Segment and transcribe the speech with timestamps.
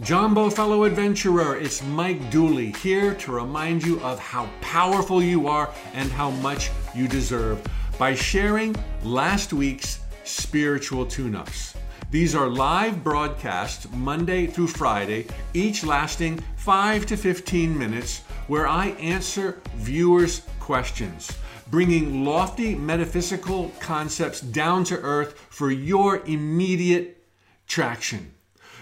[0.00, 5.74] Jumbo fellow adventurer, it's Mike Dooley here to remind you of how powerful you are
[5.92, 7.60] and how much you deserve
[7.98, 11.74] by sharing last week's spiritual tune ups.
[12.12, 18.90] These are live broadcasts Monday through Friday, each lasting 5 to 15 minutes, where I
[19.00, 21.36] answer viewers' questions,
[21.72, 27.26] bringing lofty metaphysical concepts down to earth for your immediate
[27.66, 28.32] traction.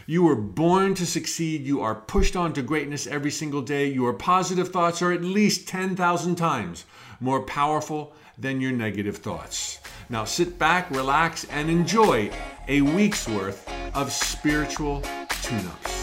[0.08, 1.66] You were born to succeed.
[1.66, 3.88] You are pushed on to greatness every single day.
[3.88, 6.84] Your positive thoughts are at least 10,000 times
[7.18, 9.80] more powerful than your negative thoughts.
[10.08, 12.30] Now sit back, relax, and enjoy
[12.68, 15.02] a week's worth of spiritual
[15.42, 15.95] tune ups.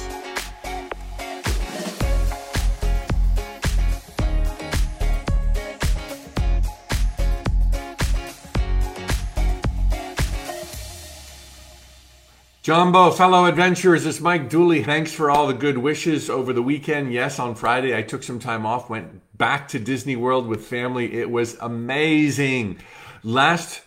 [12.63, 14.85] Jumbo, fellow adventurers, it's Mike Dooley.
[14.85, 17.11] Thanks for all the good wishes over the weekend.
[17.11, 21.11] Yes, on Friday I took some time off, went back to Disney World with family.
[21.19, 22.79] It was amazing.
[23.21, 23.81] Last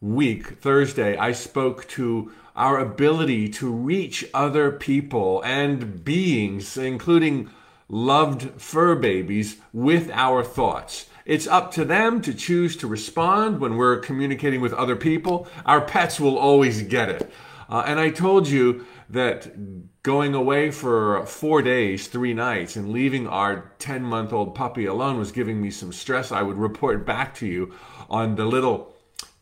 [0.00, 7.50] week, Thursday, I spoke to our ability to reach other people and beings, including
[7.88, 11.06] loved fur babies, with our thoughts.
[11.26, 15.48] It's up to them to choose to respond when we're communicating with other people.
[15.66, 17.28] Our pets will always get it.
[17.70, 23.28] Uh, and I told you that going away for four days, three nights, and leaving
[23.28, 26.32] our 10 month old puppy alone was giving me some stress.
[26.32, 27.72] I would report back to you
[28.08, 28.96] on the little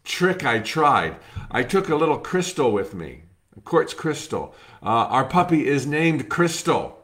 [0.04, 1.16] trick I tried.
[1.50, 3.22] I took a little crystal with me,
[3.56, 4.54] a quartz crystal.
[4.82, 6.96] Uh, our puppy is named Crystal.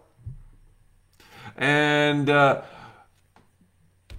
[1.56, 2.62] And uh,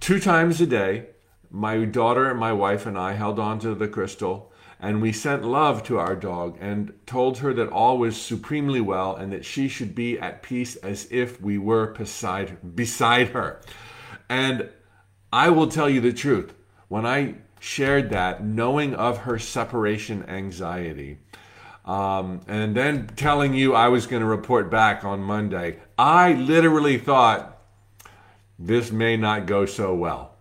[0.00, 1.06] two times a day,
[1.50, 5.82] my daughter my wife and I held on to the crystal and we sent love
[5.84, 9.94] to our dog and told her that all was supremely well and that she should
[9.94, 13.60] be at peace as if we were beside, beside her.
[14.28, 14.68] And
[15.32, 16.52] I will tell you the truth.
[16.88, 21.18] When I shared that, knowing of her separation anxiety,
[21.86, 26.98] um, and then telling you I was going to report back on Monday, I literally
[26.98, 27.58] thought
[28.58, 30.35] this may not go so well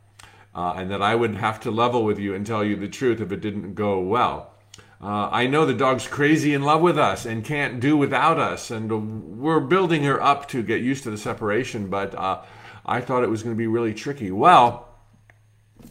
[0.55, 3.19] uh, and that I would have to level with you and tell you the truth
[3.19, 4.53] if it didn't go well.
[5.01, 8.71] Uh, I know the dog's crazy in love with us and can't do without us,
[8.71, 12.41] and we're building her up to get used to the separation, but uh,
[12.85, 14.31] I thought it was going to be really tricky.
[14.31, 14.87] Well,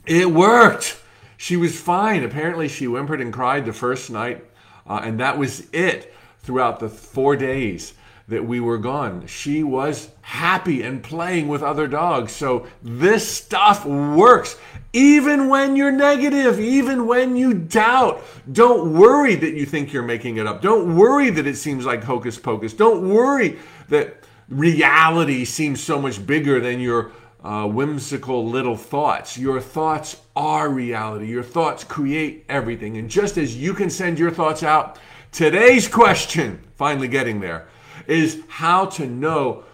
[0.06, 1.00] it worked.
[1.36, 2.24] She was fine.
[2.24, 4.44] Apparently, she whimpered and cried the first night,
[4.86, 7.92] uh, and that was it throughout the four days
[8.26, 9.26] that we were gone.
[9.26, 12.32] She was happy and playing with other dogs.
[12.32, 14.56] So this stuff works.
[14.94, 20.38] Even when you're negative, even when you doubt, don't worry that you think you're making
[20.38, 20.62] it up.
[20.62, 22.72] Don't worry that it seems like hocus pocus.
[22.72, 23.58] Don't worry
[23.88, 27.12] that reality seems so much bigger than your
[27.42, 29.36] uh, whimsical little thoughts.
[29.36, 31.26] Your thoughts are reality.
[31.26, 32.96] Your thoughts create everything.
[32.96, 34.98] And just as you can send your thoughts out,
[35.30, 37.68] today's question, finally getting there,
[38.06, 39.65] is how to know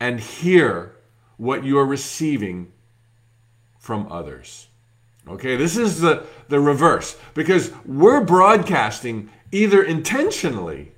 [0.00, 0.94] and hear
[1.36, 2.72] what you're receiving
[3.78, 4.68] from others.
[5.26, 10.92] Okay, this is the, the reverse because we're broadcasting either intentionally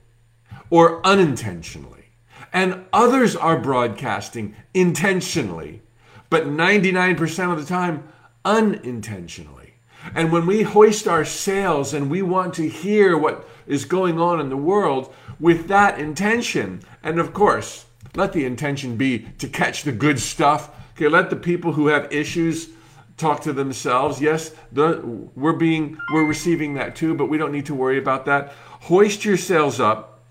[0.70, 2.04] or unintentionally.
[2.52, 5.82] And others are broadcasting intentionally,
[6.30, 8.08] but 99% of the time
[8.44, 9.74] unintentionally.
[10.14, 14.40] And when we hoist our sails and we want to hear what is going on
[14.40, 16.82] in the world, with that intention.
[17.02, 20.70] And of course, let the intention be to catch the good stuff.
[20.92, 22.68] Okay, let the people who have issues
[23.16, 24.20] talk to themselves.
[24.20, 25.00] Yes, the,
[25.34, 28.52] we're being we're receiving that too, but we don't need to worry about that.
[28.82, 30.28] Hoist your sails up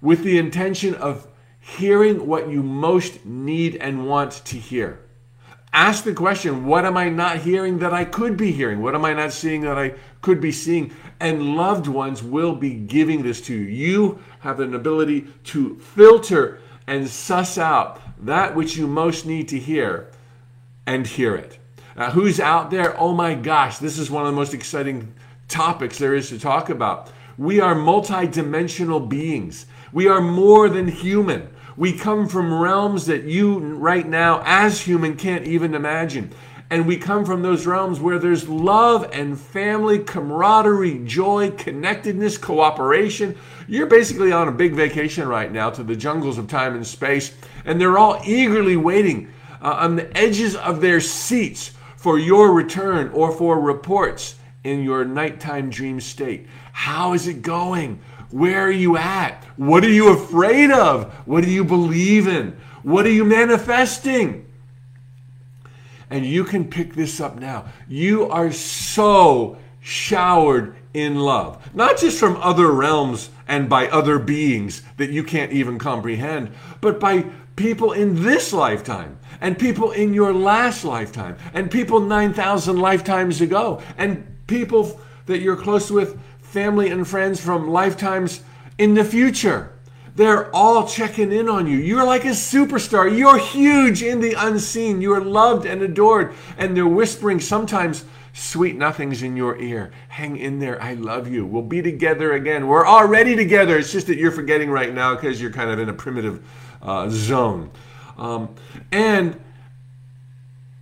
[0.00, 1.26] with the intention of
[1.60, 5.00] hearing what you most need and want to hear.
[5.72, 8.82] Ask the question, what am I not hearing that I could be hearing?
[8.82, 10.92] What am I not seeing that I could be seeing?
[11.18, 13.60] And loved ones will be giving this to you.
[13.60, 19.58] You have an ability to filter and suss out that which you most need to
[19.58, 20.10] hear
[20.86, 21.58] and hear it.
[21.96, 22.98] Now, who's out there?
[22.98, 25.14] Oh my gosh, this is one of the most exciting
[25.48, 27.10] topics there is to talk about.
[27.36, 29.66] We are multidimensional beings.
[29.92, 31.50] We are more than human.
[31.76, 36.32] We come from realms that you right now, as human, can't even imagine.
[36.70, 43.36] And we come from those realms where there's love and family, camaraderie, joy, connectedness, cooperation.
[43.66, 47.34] You're basically on a big vacation right now to the jungles of time and space,
[47.64, 53.08] and they're all eagerly waiting uh, on the edges of their seats for your return
[53.08, 56.46] or for reports in your nighttime dream state.
[56.72, 58.00] How is it going?
[58.30, 59.44] Where are you at?
[59.56, 61.12] What are you afraid of?
[61.26, 62.56] What do you believe in?
[62.84, 64.46] What are you manifesting?
[66.10, 67.66] And you can pick this up now.
[67.88, 74.82] You are so showered in love, not just from other realms and by other beings
[74.96, 77.24] that you can't even comprehend, but by
[77.56, 83.80] people in this lifetime and people in your last lifetime and people 9,000 lifetimes ago
[83.96, 88.42] and people that you're close with, family and friends from lifetimes
[88.78, 89.72] in the future.
[90.20, 91.78] They're all checking in on you.
[91.78, 93.16] You're like a superstar.
[93.16, 95.00] You're huge in the unseen.
[95.00, 96.34] You're loved and adored.
[96.58, 99.92] And they're whispering sometimes sweet nothings in your ear.
[100.08, 100.78] Hang in there.
[100.82, 101.46] I love you.
[101.46, 102.66] We'll be together again.
[102.66, 103.78] We're already together.
[103.78, 106.46] It's just that you're forgetting right now because you're kind of in a primitive
[106.82, 107.70] uh, zone.
[108.18, 108.54] Um,
[108.92, 109.40] and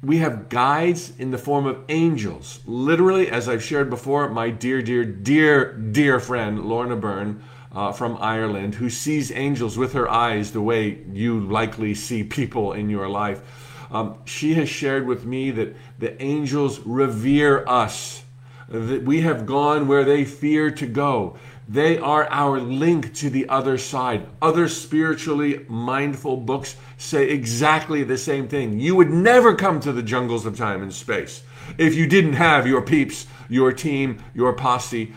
[0.02, 2.58] we have guides in the form of angels.
[2.66, 7.40] Literally, as I've shared before, my dear, dear, dear, dear friend Lorna Byrne
[7.72, 12.72] uh, from Ireland, who sees angels with her eyes the way you likely see people
[12.72, 13.42] in your life.
[13.90, 18.22] Um, she has shared with me that the angels revere us,
[18.68, 21.36] that we have gone where they fear to go.
[21.68, 24.26] They are our link to the other side.
[24.40, 28.80] Other spiritually mindful books say exactly the same thing.
[28.80, 31.42] You would never come to the jungles of time and space
[31.76, 35.12] if you didn't have your peeps, your team, your posse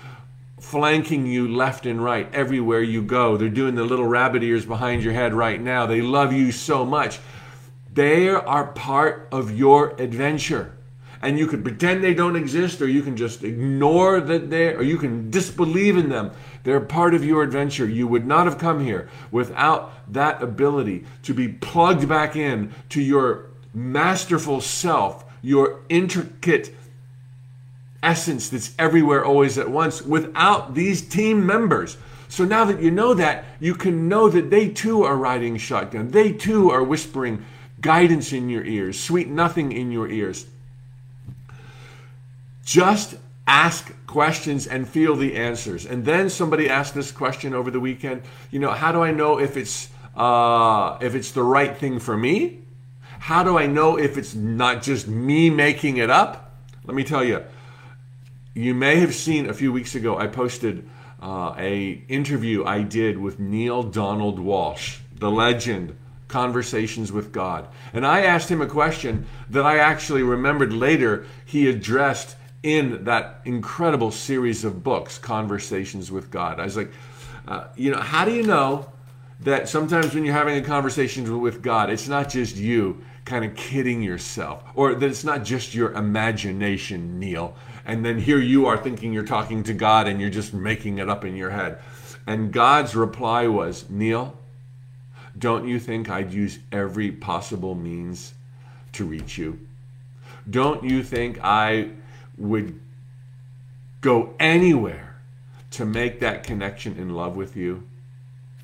[0.71, 3.35] flanking you left and right everywhere you go.
[3.35, 5.85] They're doing the little rabbit ears behind your head right now.
[5.85, 7.19] They love you so much.
[7.93, 10.71] They are part of your adventure.
[11.21, 14.81] And you can pretend they don't exist, or you can just ignore that they or
[14.81, 16.31] you can disbelieve in them.
[16.63, 17.85] They're part of your adventure.
[17.85, 23.01] You would not have come here without that ability to be plugged back in to
[23.01, 26.73] your masterful self, your intricate
[28.03, 31.97] essence that's everywhere always at once without these team members.
[32.29, 36.11] So now that you know that, you can know that they too are riding shotgun.
[36.11, 37.45] They too are whispering
[37.81, 40.45] guidance in your ears, sweet nothing in your ears.
[42.63, 43.15] Just
[43.47, 45.85] ask questions and feel the answers.
[45.85, 48.21] And then somebody asked this question over the weekend.
[48.49, 52.15] You know, how do I know if it's uh, if it's the right thing for
[52.15, 52.59] me?
[53.19, 56.55] How do I know if it's not just me making it up?
[56.85, 57.43] Let me tell you.
[58.53, 60.89] You may have seen a few weeks ago I posted
[61.21, 65.95] uh, a interview I did with Neale Donald Walsch, the legend
[66.27, 67.69] Conversations with God.
[67.93, 73.39] And I asked him a question that I actually remembered later he addressed in that
[73.45, 76.59] incredible series of books, Conversations with God.
[76.59, 76.91] I was like,
[77.47, 78.91] uh, you know, how do you know
[79.41, 83.55] that sometimes when you're having a conversation with God, it's not just you kind of
[83.55, 88.77] kidding yourself, or that it's not just your imagination, Neale, and then here you are
[88.77, 91.79] thinking you're talking to God and you're just making it up in your head.
[92.27, 94.37] And God's reply was, Neale,
[95.37, 98.33] don't you think I'd use every possible means
[98.93, 99.59] to reach you?
[100.49, 101.89] Don't you think I
[102.37, 102.79] would
[104.01, 105.15] go anywhere
[105.71, 107.87] to make that connection in love with you?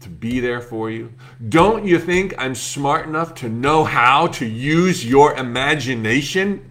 [0.02, 1.14] To be there for you?
[1.50, 6.70] Don't you think I'm smart enough to know how to use your imagination?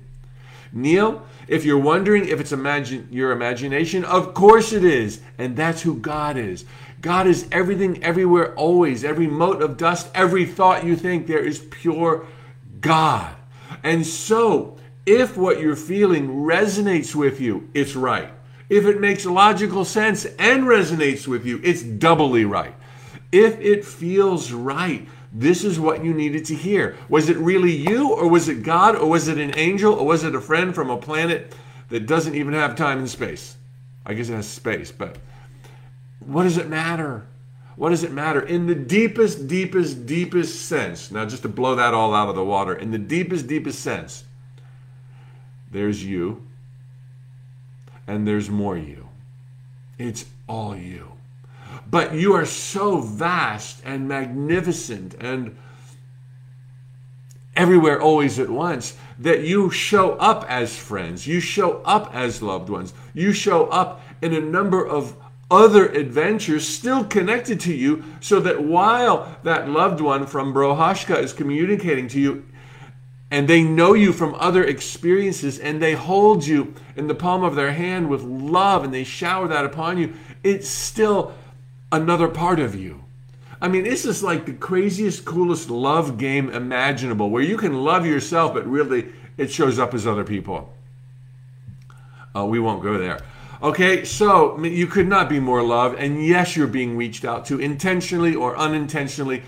[0.72, 5.20] Neale, if you're wondering if it's imagine, your imagination, of course it is.
[5.38, 6.64] And that's who God is.
[7.00, 9.04] God is everything, everywhere, always.
[9.04, 12.26] Every mote of dust, every thought you think, there is pure
[12.80, 13.34] God.
[13.82, 18.30] And so, if what you're feeling resonates with you, it's right.
[18.68, 22.74] If it makes logical sense and resonates with you, it's doubly right.
[23.30, 25.06] If it feels right,
[25.38, 26.96] this is what you needed to hear.
[27.10, 30.24] Was it really you, or was it God, or was it an angel, or was
[30.24, 31.54] it a friend from a planet
[31.90, 33.56] that doesn't even have time and space?
[34.06, 35.18] I guess it has space, but
[36.20, 37.26] what does it matter?
[37.76, 38.40] What does it matter?
[38.40, 42.44] In the deepest, deepest, deepest sense, now just to blow that all out of the
[42.44, 44.24] water, in the deepest, deepest sense,
[45.70, 46.46] there's you
[48.06, 49.08] and there's more you.
[49.98, 51.15] It's all you.
[51.90, 55.56] But you are so vast and magnificent and
[57.54, 62.68] everywhere always at once that you show up as friends, you show up as loved
[62.68, 65.16] ones, you show up in a number of
[65.50, 71.32] other adventures still connected to you so that while that loved one from Brohashka is
[71.32, 72.44] communicating to you
[73.30, 77.54] and they know you from other experiences and they hold you in the palm of
[77.54, 81.32] their hand with love and they shower that upon you, it's still
[81.92, 83.04] another part of you.
[83.60, 88.04] I mean, this is like the craziest, coolest love game imaginable where you can love
[88.04, 90.74] yourself, but really it shows up as other people.
[92.34, 93.20] Uh, we won't go there.
[93.62, 97.58] Okay, so you could not be more loved, and yes, you're being reached out to
[97.58, 99.42] intentionally or unintentionally.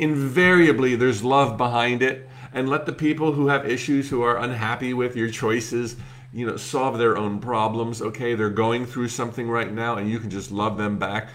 [0.00, 2.28] Invariably, there's love behind it.
[2.52, 5.96] And let the people who have issues, who are unhappy with your choices,
[6.34, 8.02] you know, solve their own problems.
[8.02, 11.28] Okay, they're going through something right now, and you can just love them back.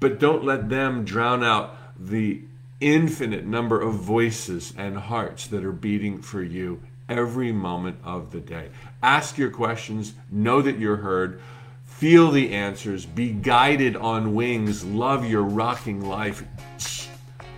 [0.00, 2.42] But don't let them drown out the
[2.80, 8.40] infinite number of voices and hearts that are beating for you every moment of the
[8.40, 8.68] day.
[9.02, 11.40] Ask your questions, know that you're heard,
[11.84, 16.44] feel the answers, be guided on wings, love your rocking life.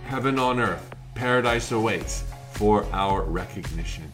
[0.05, 4.10] Heaven on earth, paradise awaits for our recognition.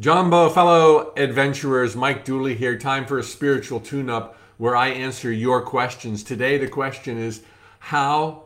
[0.00, 2.78] Jumbo, fellow adventurers, Mike Dooley here.
[2.78, 6.24] Time for a spiritual tune up where I answer your questions.
[6.24, 7.42] Today, the question is
[7.80, 8.44] how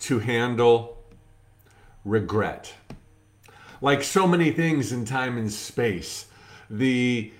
[0.00, 1.02] to handle
[2.04, 2.74] regret.
[3.80, 6.26] Like so many things in time and space,
[6.68, 7.32] the,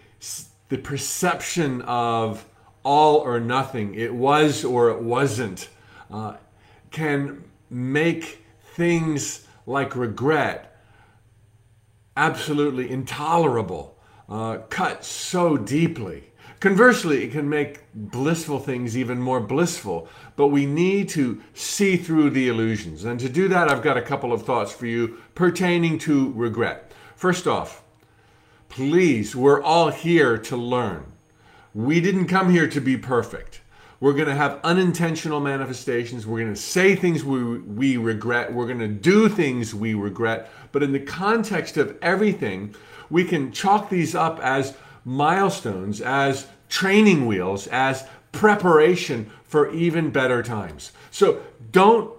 [0.70, 2.46] the perception of
[2.82, 5.68] all or nothing, it was or it wasn't,
[6.10, 6.36] uh,
[6.90, 8.42] can make
[8.74, 10.73] things like regret
[12.16, 13.96] absolutely intolerable,
[14.28, 16.30] uh, cut so deeply.
[16.60, 22.30] Conversely, it can make blissful things even more blissful, but we need to see through
[22.30, 23.04] the illusions.
[23.04, 26.92] And to do that, I've got a couple of thoughts for you pertaining to regret.
[27.16, 27.82] First off,
[28.68, 31.12] please, we're all here to learn.
[31.74, 33.60] We didn't come here to be perfect.
[34.04, 36.26] We're going to have unintentional manifestations.
[36.26, 38.52] We're going to say things we, we regret.
[38.52, 40.50] We're going to do things we regret.
[40.72, 42.74] But in the context of everything,
[43.08, 50.42] we can chalk these up as milestones, as training wheels, as preparation for even better
[50.42, 50.92] times.
[51.10, 51.40] So
[51.72, 52.12] don't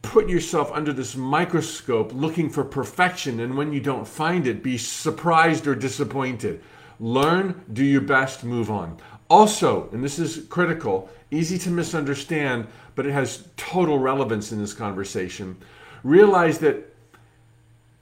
[0.00, 4.78] put yourself under this microscope looking for perfection, and when you don't find it, be
[4.78, 6.62] surprised or disappointed.
[6.98, 8.96] Learn, do your best, move on.
[9.28, 14.74] Also, and this is critical, easy to misunderstand, but it has total relevance in this
[14.74, 15.56] conversation.
[16.02, 16.94] Realize that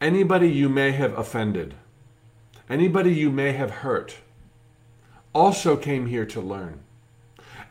[0.00, 1.74] anybody you may have offended,
[2.68, 4.16] anybody you may have hurt,
[5.32, 6.80] also came here to learn.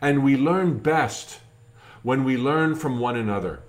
[0.02, 1.40] And we learn best
[2.02, 3.62] when we learn from one another.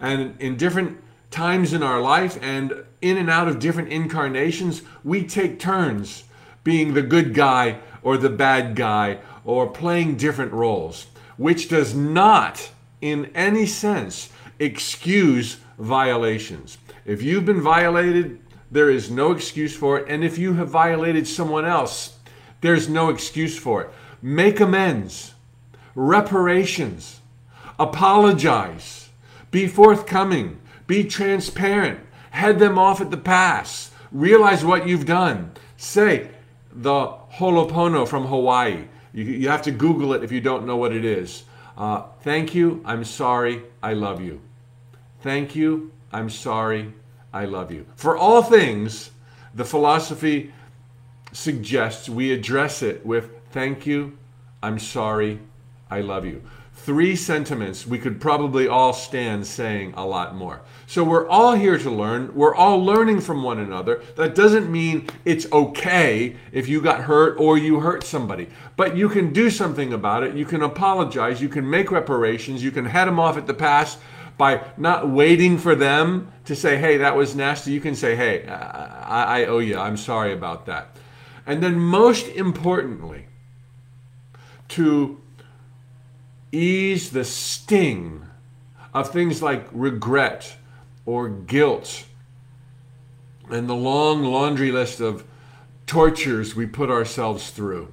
[0.00, 5.26] And in different times in our life and in and out of different incarnations, we
[5.26, 6.24] take turns
[6.64, 12.70] being the good guy or the bad guy or playing different roles, which does not,
[13.00, 16.78] in any sense, excuse violations.
[17.04, 18.40] If you've been violated,
[18.70, 20.06] there is no excuse for it.
[20.08, 22.18] And if you have violated someone else,
[22.60, 23.90] there's no excuse for it.
[24.20, 25.34] Make amends,
[25.94, 27.20] reparations,
[27.78, 29.08] apologize,
[29.50, 32.00] be forthcoming, be transparent,
[32.30, 35.52] head them off at the pass, realize what you've done.
[35.76, 36.30] Say,
[36.72, 38.84] the Ho'oponopono from Hawaii.
[39.12, 41.44] You, you have to Google it if you don't know what it is.
[41.76, 42.82] Uh, thank you.
[42.84, 43.62] I'm sorry.
[43.82, 44.40] I love you.
[45.20, 45.92] Thank you.
[46.12, 46.92] I'm sorry.
[47.32, 47.86] I love you.
[47.96, 49.10] For all things,
[49.54, 50.52] the philosophy
[51.32, 54.16] suggests we address it with thank you.
[54.62, 55.40] I'm sorry.
[55.90, 56.42] I love you
[56.88, 60.62] three sentiments we could probably all stand saying a lot more.
[60.86, 62.34] So we're all here to learn.
[62.34, 64.00] We're all learning from one another.
[64.16, 68.48] That doesn't mean it's okay if you got hurt or you hurt somebody.
[68.74, 70.34] But you can do something about it.
[70.34, 71.42] You can apologize.
[71.42, 72.64] You can make reparations.
[72.64, 73.98] You can head them off at the pass
[74.38, 77.70] by not waiting for them to say, hey, that was nasty.
[77.70, 79.76] You can say, hey, I, I owe you.
[79.76, 80.96] I'm sorry about that.
[81.44, 83.26] And then, most importantly,
[84.68, 85.20] to
[86.52, 88.26] ease the sting
[88.94, 90.56] of things like regret
[91.04, 92.04] or guilt
[93.50, 95.24] and the long laundry list of
[95.86, 97.88] tortures we put ourselves through.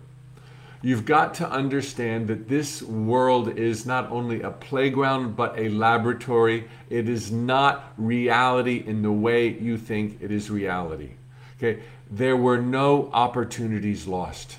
[0.81, 6.67] You've got to understand that this world is not only a playground but a laboratory.
[6.89, 11.13] It is not reality in the way you think it is reality.
[11.57, 11.81] Okay?
[12.11, 14.57] There were no opportunities lost.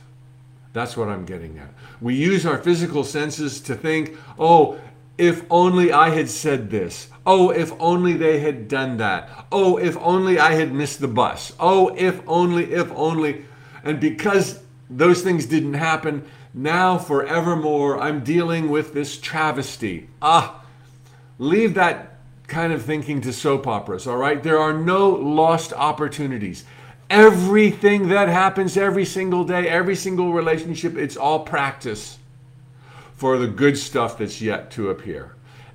[0.76, 1.71] That's what I'm getting at.
[2.02, 4.78] We use our physical senses to think, oh,
[5.16, 7.09] if only I had said this.
[7.25, 9.47] Oh, if only they had done that.
[9.50, 11.54] Oh, if only I had missed the bus.
[11.59, 13.47] Oh, if only, if only.
[13.85, 20.11] And because those things didn't happen, now forevermore I'm dealing with this travesty.
[20.21, 20.62] Ah,
[21.38, 22.18] leave that
[22.49, 24.42] kind of thinking to soap operas, all right?
[24.42, 26.64] There are no lost opportunities.
[27.09, 32.19] Everything that happens every single day, every single relationship, it's all practice
[33.15, 35.35] for the good stuff that's yet to appear.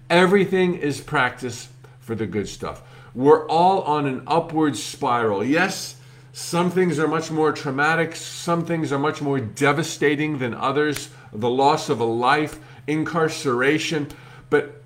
[0.10, 1.70] Everything is practice
[2.00, 2.84] for the good stuff.
[3.16, 5.44] We're all on an upward spiral.
[5.44, 5.96] Yes,
[6.34, 11.10] some things are much more traumatic, some things are much more devastating than others.
[11.34, 14.08] The loss of a life, incarceration,
[14.50, 14.82] but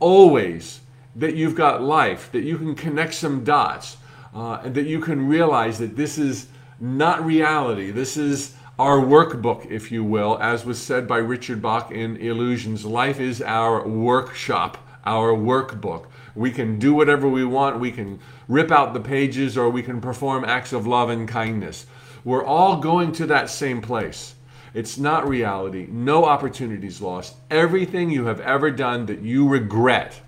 [0.00, 0.80] always
[1.16, 3.96] that you've got life, that you can connect some dots,
[4.34, 6.48] uh, and that you can realize that this is
[6.80, 7.90] not reality.
[7.90, 12.84] This is our workbook, if you will, as was said by Richard Bach in Illusions.
[12.84, 16.06] Life is our workshop, our workbook.
[16.36, 20.00] We can do whatever we want, we can rip out the pages, or we can
[20.00, 21.86] perform acts of love and kindness.
[22.24, 24.36] We're all going to that same place.
[24.74, 25.88] It's not reality.
[25.90, 27.34] No opportunities lost.
[27.50, 30.20] Everything you have ever done that you regret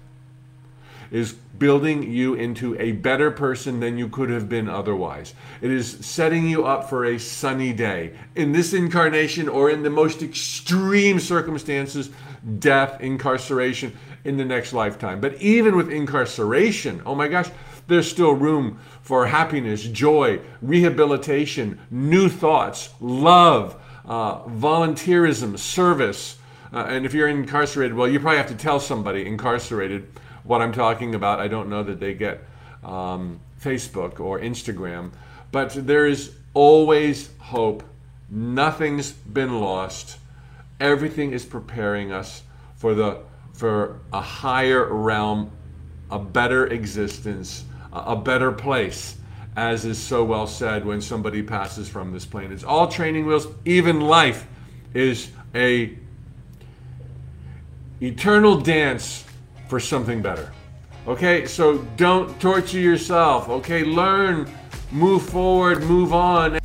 [1.10, 5.34] is building you into a better person than you could have been otherwise.
[5.60, 8.14] It is setting you up for a sunny day.
[8.34, 12.10] In this incarnation or in the most extreme circumstances,
[12.58, 15.20] death, incarceration in the next lifetime.
[15.20, 17.50] But even with incarceration, oh my gosh,
[17.86, 23.76] there's still room for happiness, joy, rehabilitation, new thoughts, love,
[24.06, 26.38] uh, volunteerism, service.
[26.72, 30.08] Uh, and if you're incarcerated, well, you probably have to tell somebody incarcerated
[30.50, 31.38] what I'm talking about.
[31.38, 32.42] I don't know that they get
[32.82, 35.12] um, Facebook or Instagram,
[35.52, 37.84] but there is always hope.
[38.28, 40.18] Nothing's been lost.
[40.80, 42.42] Everything is preparing us
[42.74, 43.20] for the
[43.52, 45.52] for a higher realm,
[46.10, 49.16] a better existence, a better place,
[49.54, 52.50] as is so well said when somebody passes from this plane.
[52.50, 53.46] It's all training wheels.
[53.64, 54.48] Even life
[54.94, 55.96] is a
[58.00, 59.24] eternal dance
[59.70, 60.52] for something better.
[61.06, 63.48] Okay, so don't torture yourself.
[63.48, 64.50] Okay, learn,
[64.90, 66.58] move forward, move on.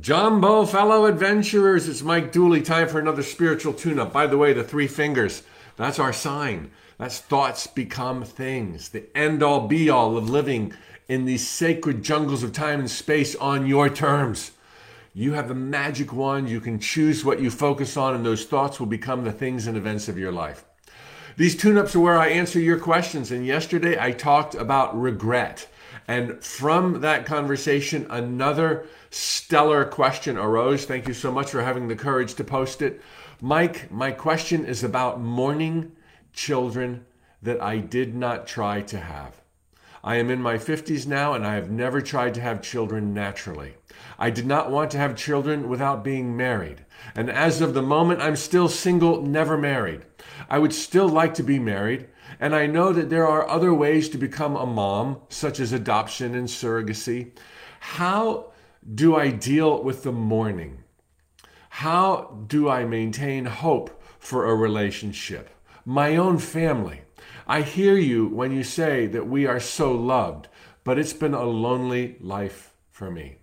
[0.00, 2.60] Jumbo, fellow adventurers, it's Mike Dooley.
[2.60, 4.12] Time for another spiritual tune up.
[4.12, 5.44] By the way, the three fingers,
[5.76, 6.72] that's our sign.
[6.98, 10.74] That's thoughts become things, the end all be all of living
[11.12, 14.52] in these sacred jungles of time and space on your terms.
[15.12, 16.48] You have the magic wand.
[16.48, 19.76] You can choose what you focus on, and those thoughts will become the things and
[19.76, 20.64] events of your life.
[21.36, 23.30] These tune ups are where I answer your questions.
[23.30, 25.68] And yesterday I talked about regret.
[26.08, 30.86] And from that conversation, another stellar question arose.
[30.86, 33.02] Thank you so much for having the courage to post it.
[33.42, 35.92] Mike, my question is about mourning
[36.32, 37.04] children
[37.42, 39.41] that I did not try to have.
[40.04, 43.74] I am in my 50s now and I have never tried to have children naturally.
[44.18, 46.84] I did not want to have children without being married.
[47.14, 50.02] And as of the moment, I'm still single, never married.
[50.48, 52.08] I would still like to be married.
[52.40, 56.34] And I know that there are other ways to become a mom, such as adoption
[56.34, 57.30] and surrogacy.
[57.78, 58.52] How
[58.94, 60.82] do I deal with the mourning?
[61.68, 65.50] How do I maintain hope for a relationship?
[65.84, 67.02] My own family.
[67.46, 70.48] I hear you when you say that we are so loved,
[70.84, 73.38] but it's been a lonely life for me.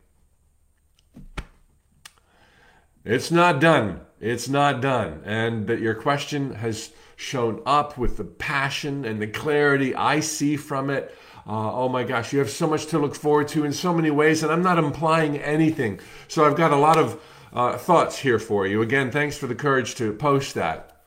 [3.05, 4.01] It's not done.
[4.19, 5.21] It's not done.
[5.25, 10.55] And that your question has shown up with the passion and the clarity I see
[10.55, 11.15] from it.
[11.47, 14.11] Uh, oh my gosh, you have so much to look forward to in so many
[14.11, 15.99] ways, and I'm not implying anything.
[16.27, 18.81] So I've got a lot of uh, thoughts here for you.
[18.81, 20.98] Again, thanks for the courage to post that.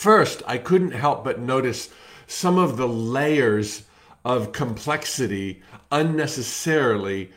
[0.00, 1.90] First, I couldn't help but notice
[2.26, 3.82] some of the layers
[4.24, 5.60] of complexity
[5.92, 7.32] unnecessarily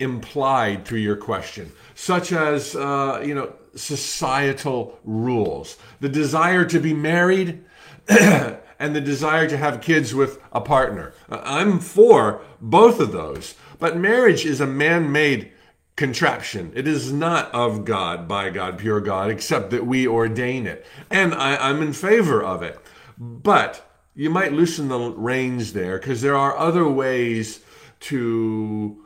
[0.00, 6.92] implied through your question, such as, uh, you know, societal rules, the desire to be
[6.92, 7.62] married,
[8.08, 11.14] and the desire to have kids with a partner.
[11.30, 15.52] I'm for both of those, but marriage is a man made
[15.96, 16.72] contraption.
[16.74, 20.86] It is not of God, by God, pure God, except that we ordain it.
[21.10, 22.78] And I, am in favor of it.
[23.18, 27.60] But you might loosen the reins there because there are other ways
[28.00, 28.98] to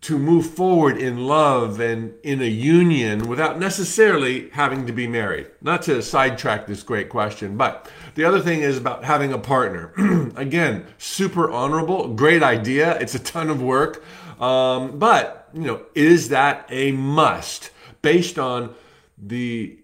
[0.00, 5.48] to move forward in love and in a union without necessarily having to be married.
[5.60, 9.92] Not to sidetrack this great question, but the other thing is about having a partner.
[10.36, 12.96] Again, super honorable, great idea.
[13.00, 14.04] It's a ton of work.
[14.40, 17.70] Um, but, you know, is that a must
[18.02, 18.74] based on
[19.16, 19.78] the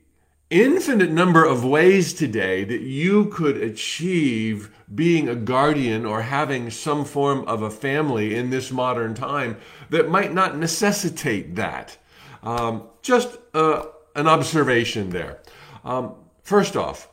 [0.50, 7.04] infinite number of ways today that you could achieve being a guardian or having some
[7.04, 9.56] form of a family in this modern time
[9.90, 11.96] that might not necessitate that?
[12.42, 15.40] Um, just uh, an observation there.
[15.84, 17.08] Um, first off,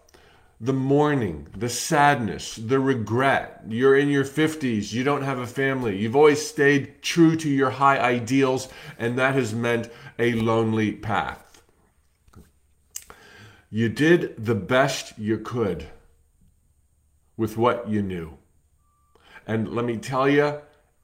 [0.63, 3.63] the mourning, the sadness, the regret.
[3.67, 7.71] You're in your 50s, you don't have a family, you've always stayed true to your
[7.71, 8.69] high ideals,
[8.99, 11.63] and that has meant a lonely path.
[13.71, 15.87] You did the best you could
[17.37, 18.37] with what you knew.
[19.47, 20.59] And let me tell you,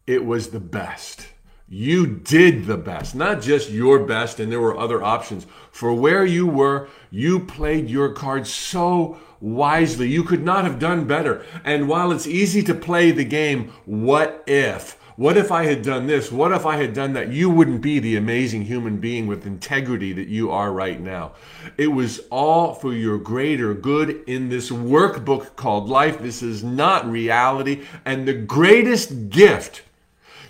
[0.05, 1.29] it was the best.
[1.67, 5.47] You did the best, not just your best, and there were other options.
[5.71, 10.09] For where you were, you played your cards so wisely.
[10.09, 11.45] You could not have done better.
[11.63, 14.97] And while it's easy to play the game, what if?
[15.17, 16.31] What if I had done this?
[16.31, 17.29] What if I had done that?
[17.29, 21.31] You wouldn't be the amazing human being with integrity that you are right now.
[21.75, 26.19] It was all for your greater good in this workbook called life.
[26.19, 27.81] This is not reality.
[28.05, 29.81] And the greatest gift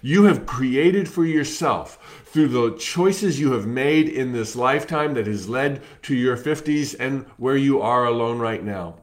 [0.02, 1.98] you have created for yourself
[2.38, 6.96] through the choices you have made in this lifetime that has led to your 50s
[7.00, 8.96] and where you are alone right now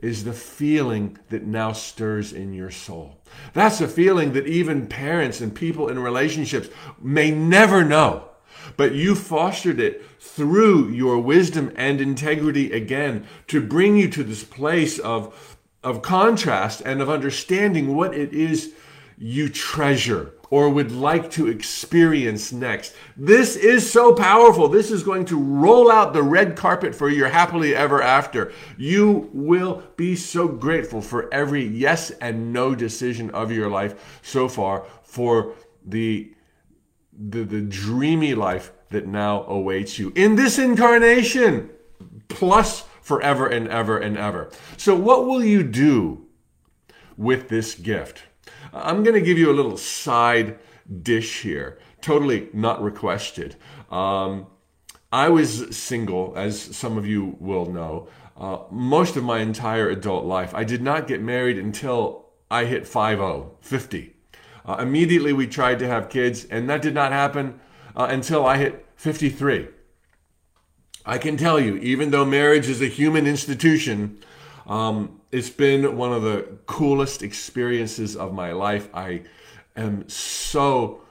[0.00, 3.16] is the feeling that now stirs in your soul.
[3.52, 6.68] That's a feeling that even parents and people in relationships
[7.00, 8.28] may never know.
[8.76, 14.42] But you fostered it through your wisdom and integrity again to bring you to this
[14.42, 18.72] place of, of contrast and of understanding what it is
[19.16, 22.94] you treasure or would like to experience next.
[23.16, 24.68] This is so powerful.
[24.68, 28.52] This is going to roll out the red carpet for your happily ever after.
[28.76, 34.48] You will be so grateful for every yes and no decision of your life so
[34.48, 36.32] far for the
[37.20, 41.68] the, the dreamy life that now awaits you in this incarnation
[42.28, 44.50] plus forever and ever and ever.
[44.76, 46.26] So what will you do
[47.16, 48.22] with this gift?
[48.72, 50.58] I'm going to give you a little side
[51.02, 53.56] dish here, totally not requested.
[53.90, 54.46] Um,
[55.12, 60.24] I was single, as some of you will know, uh, most of my entire adult
[60.24, 60.54] life.
[60.54, 64.14] I did not get married until I hit 50, 50.
[64.64, 67.60] Uh, immediately we tried to have kids, and that did not happen
[67.96, 69.68] uh, until I hit 53.
[71.06, 74.18] I can tell you, even though marriage is a human institution,
[74.66, 78.88] um, it's been one of the coolest experiences of my life.
[78.94, 79.22] I
[79.76, 81.02] am so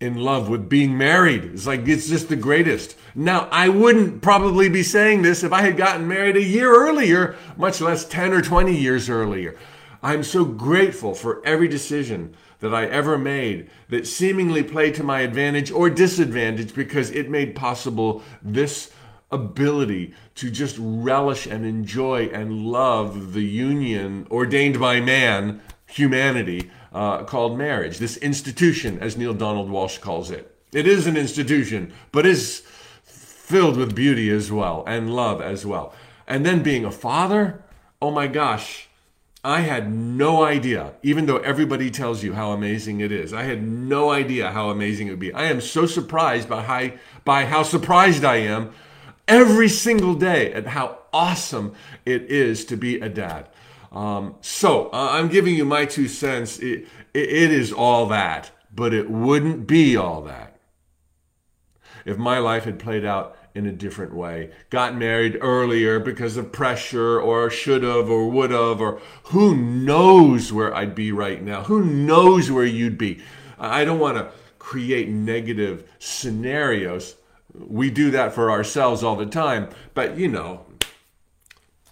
[0.00, 1.44] in love with being married.
[1.44, 2.96] It's like it's just the greatest.
[3.14, 7.36] Now, I wouldn't probably be saying this if I had gotten married a year earlier,
[7.56, 9.56] much less 10 or 20 years earlier.
[10.02, 15.20] I'm so grateful for every decision that I ever made that seemingly played to my
[15.20, 18.90] advantage or disadvantage because it made possible this
[19.30, 27.24] ability to just relish and enjoy and love the union ordained by man, humanity, uh,
[27.24, 27.98] called marriage.
[27.98, 30.56] This institution, as Neale Donald Walsch calls it.
[30.72, 32.62] It is an institution, but is
[33.04, 35.94] filled with beauty as well and love as well.
[36.26, 37.62] And then being a father,
[38.02, 38.88] oh my gosh,
[39.44, 43.32] I had no idea, even though everybody tells you how amazing it is.
[43.32, 45.32] I had no idea how amazing it would be.
[45.32, 46.90] I am so surprised by how,
[47.24, 48.72] by how surprised I am
[49.28, 53.48] every single day at how awesome it is to be a dad.
[53.92, 56.58] Um, so uh, I'm giving you my two cents.
[56.58, 60.56] It, it, it is all that, but it wouldn't be all that
[62.04, 64.50] if my life had played out in a different way.
[64.70, 70.52] Got married earlier because of pressure, or should have, or would have, or who knows
[70.52, 71.64] where I'd be right now?
[71.64, 73.22] Who knows where you'd be?
[73.58, 77.16] I don't want to create negative scenarios
[77.60, 79.68] we do that for ourselves all the time.
[79.94, 80.66] But, you know,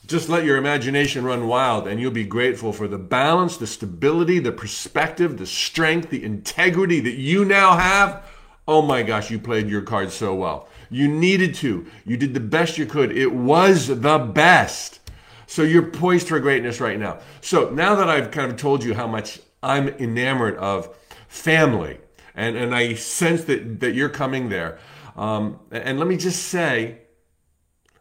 [0.06, 4.38] just let your imagination run wild and you'll be grateful for the balance, the stability,
[4.38, 8.24] the perspective, the strength, the integrity that you now have.
[8.68, 10.68] Oh my gosh, you played your cards so well.
[10.90, 11.86] You needed to.
[12.04, 13.16] You did the best you could.
[13.16, 15.00] It was the best.
[15.46, 17.20] So you're poised for greatness right now.
[17.40, 20.94] So now that I've kind of told you how much I'm enamored of
[21.28, 21.98] family
[22.34, 24.78] and, and I sense that, that you're coming there,
[25.16, 26.98] um, and let me just say,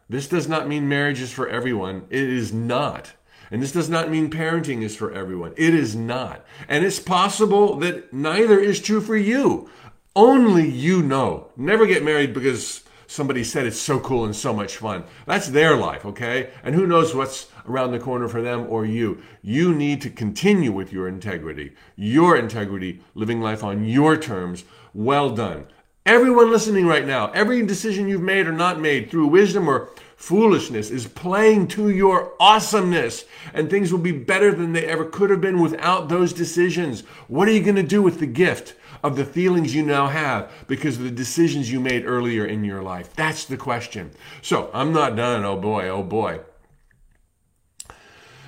[0.08, 2.06] this does not mean marriage is for everyone.
[2.10, 3.12] It is not.
[3.50, 5.52] And this does not mean parenting is for everyone.
[5.56, 6.44] It is not.
[6.68, 9.70] And it's possible that neither is true for you.
[10.16, 11.50] Only you know.
[11.56, 15.04] Never get married because somebody said it's so cool and so much fun.
[15.26, 16.50] That's their life, okay?
[16.62, 19.22] And who knows what's around the corner for them or you.
[19.42, 24.64] You need to continue with your integrity, your integrity, living life on your terms.
[24.92, 25.66] Well done.
[26.06, 30.90] Everyone listening right now, every decision you've made or not made through wisdom or foolishness
[30.90, 35.40] is playing to your awesomeness, and things will be better than they ever could have
[35.40, 37.00] been without those decisions.
[37.26, 40.52] What are you going to do with the gift of the feelings you now have
[40.66, 43.14] because of the decisions you made earlier in your life?
[43.14, 44.10] That's the question.
[44.42, 45.42] So I'm not done.
[45.46, 46.40] Oh boy, oh boy.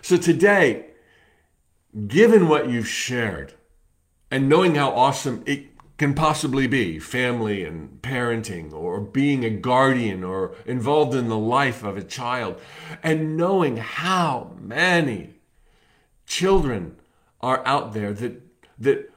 [0.03, 0.89] So today,
[2.07, 3.55] given what you've shared
[4.31, 10.23] and knowing how awesome it can possibly be family and parenting or being a guardian
[10.23, 12.61] or involved in the life of a child
[13.03, 15.35] and knowing how many
[16.27, 16.97] children
[17.41, 18.43] are out there that
[18.79, 19.11] that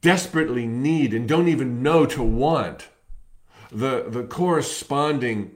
[0.00, 2.88] desperately need and don't even know to want
[3.70, 5.54] the the corresponding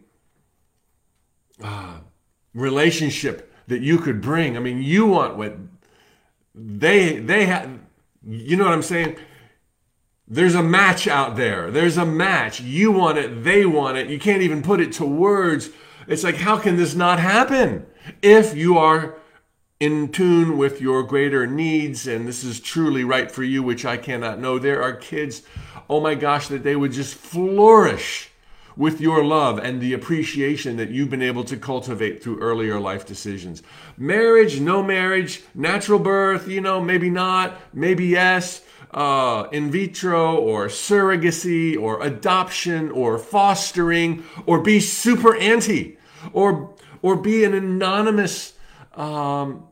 [1.63, 1.99] uh,
[2.55, 4.57] relationship that you could bring.
[4.57, 5.57] I mean, you want what
[6.55, 7.79] they they have.
[8.25, 9.17] You know what I'm saying?
[10.33, 11.71] There's a match out there.
[11.71, 12.59] There's a match.
[12.59, 13.45] You want it.
[13.45, 14.09] They want it.
[14.09, 15.69] You can't even put it to words.
[16.09, 17.85] It's like, how can this not happen?
[18.23, 19.17] If you are
[19.79, 23.99] in tune with your greater needs and this is truly right for you, which I
[23.99, 25.43] cannot know, there are kids,
[25.91, 28.31] oh my gosh, that they would just flourish
[28.75, 33.05] with your love and the appreciation that you've been able to cultivate through earlier life
[33.05, 33.63] decisions.
[33.99, 40.67] Marriage, no marriage, natural birth, you know, maybe not, maybe yes, uh, in vitro or
[40.67, 45.99] surrogacy or adoption or fostering or be super anti
[46.33, 48.55] or, or be an anonymous
[48.95, 49.67] um,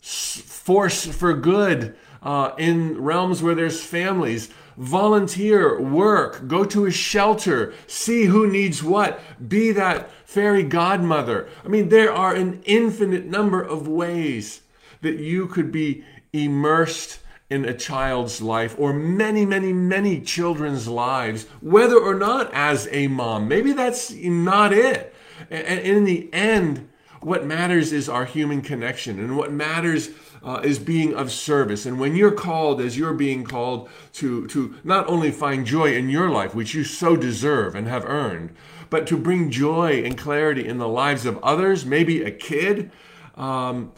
[0.00, 7.72] force for good uh, in realms where there's families volunteer, work, go to a shelter,
[7.86, 11.48] see who needs what, be that fairy godmother.
[11.64, 14.62] I mean, there are an infinite number of ways
[15.02, 17.20] that you could be immersed
[17.54, 23.06] in a child's life or many, many, many children's lives, whether or not as a
[23.06, 23.46] mom.
[23.46, 25.14] Maybe that's not it.
[25.50, 26.88] And in the end,
[27.20, 29.20] what matters is our human connection.
[29.20, 30.10] And what matters
[30.42, 31.86] uh, is being of service.
[31.86, 36.10] And when you're called, as you're being called to, to not only find joy in
[36.10, 38.54] your life, which you so deserve and have earned,
[38.90, 42.90] but to bring joy and clarity in the lives of others, maybe a kid,
[43.36, 43.92] um,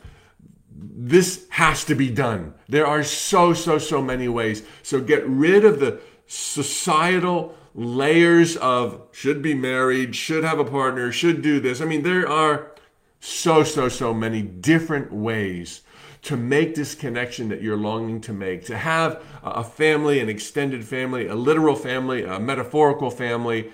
[0.78, 2.54] this has to be done.
[2.68, 4.62] There are so, so, so many ways.
[4.82, 11.12] So get rid of the societal layers of should be married, should have a partner,
[11.12, 11.80] should do this.
[11.80, 12.72] I mean, there are
[13.20, 15.82] so, so, so many different ways
[16.22, 20.84] to make this connection that you're longing to make, to have a family, an extended
[20.84, 23.70] family, a literal family, a metaphorical family.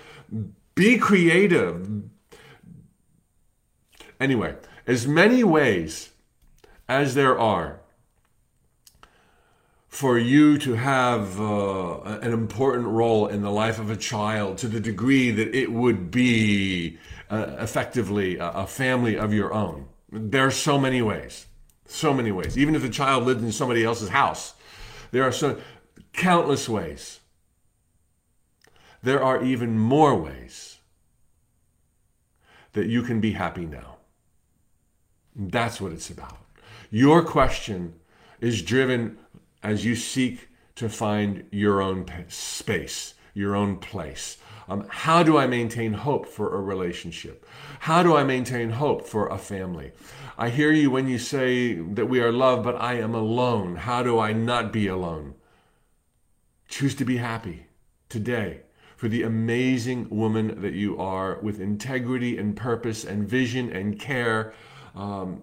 [0.75, 2.03] Be creative.
[4.19, 6.12] Anyway, as many ways
[6.87, 7.79] as there are
[9.93, 14.67] for you to have uh, an important role in the life of a child to
[14.67, 16.97] the degree that it would be
[17.29, 19.85] uh, effectively a, a family of your own.
[20.11, 21.45] There are so many ways.
[21.85, 22.57] So many ways.
[22.57, 24.55] Even if the child lived in somebody else's house,
[25.11, 25.59] there are so
[26.11, 27.19] countless ways.
[29.03, 30.79] There are even more ways
[32.71, 33.97] that you can be happy now.
[35.35, 36.42] That's what it's about.
[36.95, 37.95] Your question
[38.39, 39.17] is driven
[39.63, 44.37] as you seek to find your own space, your own place.
[44.69, 47.47] Um, how do I maintain hope for a relationship?
[47.79, 49.91] How do I maintain hope for a family?
[50.37, 53.75] I hear you when you say that we are loved, but I am alone.
[53.75, 55.33] How do I not be alone?
[56.67, 57.65] Choose to be happy
[58.07, 58.61] today
[58.97, 64.53] for the amazing woman that you are with integrity and purpose and vision and care.
[64.95, 65.41] Um,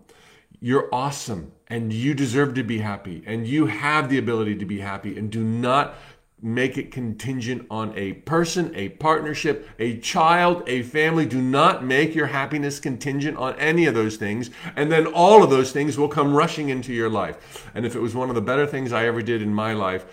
[0.61, 4.81] you're awesome and you deserve to be happy and you have the ability to be
[4.81, 5.94] happy and do not
[6.42, 11.27] make it contingent on a person, a partnership, a child, a family.
[11.27, 14.51] Do not make your happiness contingent on any of those things.
[14.77, 17.68] And then all of those things will come rushing into your life.
[17.75, 20.07] And if it was one of the better things I ever did in my life,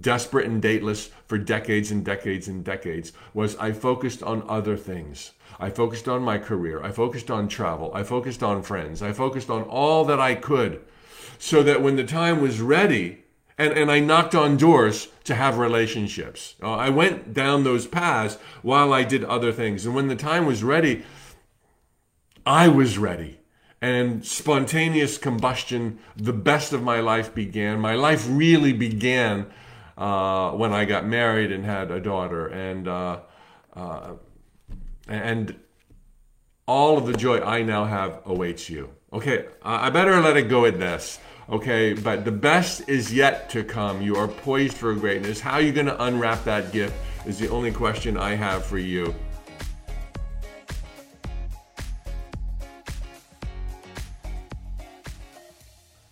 [0.00, 5.32] desperate and dateless for decades and decades and decades, was I focused on other things.
[5.58, 6.82] I focused on my career.
[6.82, 7.90] I focused on travel.
[7.94, 9.02] I focused on friends.
[9.02, 10.82] I focused on all that I could
[11.38, 13.24] so that when the time was ready,
[13.60, 16.54] and, and I knocked on doors to have relationships.
[16.62, 19.84] Uh, I went down those paths while I did other things.
[19.84, 21.04] And when the time was ready,
[22.46, 23.38] I was ready.
[23.82, 27.80] And spontaneous combustion, the best of my life began.
[27.80, 29.46] My life really began
[30.00, 32.46] uh, when I got married and had a daughter.
[32.48, 33.20] And, uh,
[33.76, 34.14] uh
[35.06, 35.54] and
[36.66, 38.90] all of the joy I now have awaits you.
[39.12, 41.18] Okay, I better let it go at this.
[41.48, 44.00] Okay, but the best is yet to come.
[44.00, 45.40] You are poised for greatness.
[45.40, 46.94] How are you going to unwrap that gift
[47.26, 49.14] is the only question I have for you.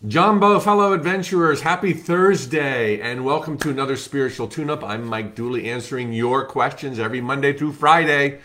[0.07, 4.85] Jumbo, fellow adventurers, happy Thursday and welcome to another spiritual tune up.
[4.85, 8.39] I'm Mike Dooley answering your questions every Monday through Friday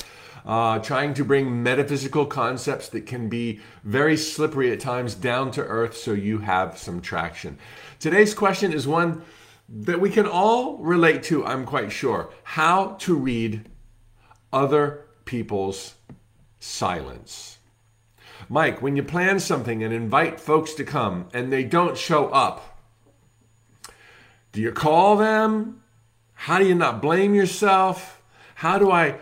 [0.48, 5.62] uh, trying to bring metaphysical concepts that can be very slippery at times down to
[5.62, 7.60] earth so you have some traction.
[8.00, 9.22] Today's question is one
[9.70, 12.32] that we can all relate to, I'm quite sure.
[12.42, 13.70] How to read
[14.52, 15.94] other people's
[16.60, 17.60] silence.
[18.50, 22.80] Mike, when you plan something and invite folks to come and they don't show up,
[24.52, 25.82] do you call them?
[26.34, 28.22] How do you not blame yourself?
[28.56, 29.15] How do I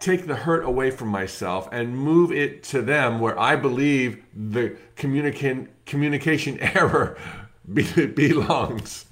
[0.00, 4.76] take the hurt away from myself and move it to them where I believe the
[4.96, 7.18] communication communication error
[7.72, 9.06] be- belongs?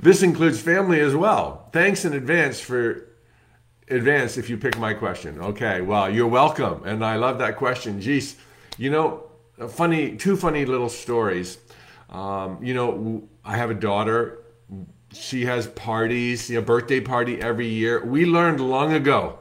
[0.00, 1.68] This includes family as well.
[1.72, 3.08] Thanks in advance for
[3.92, 5.40] advance if you pick my question.
[5.40, 6.82] Okay, well, you're welcome.
[6.84, 8.00] And I love that question.
[8.00, 8.36] Geez,
[8.78, 9.24] you know,
[9.68, 11.58] funny, two funny little stories.
[12.10, 14.42] Um, you know, I have a daughter.
[15.12, 18.04] She has parties, a birthday party every year.
[18.04, 19.38] We learned long ago,